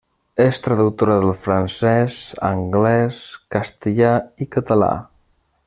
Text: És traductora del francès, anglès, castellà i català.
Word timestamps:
És 0.43 0.59
traductora 0.67 1.17
del 1.23 1.33
francès, 1.43 2.17
anglès, 2.49 3.21
castellà 3.57 4.15
i 4.47 4.49
català. 4.57 4.93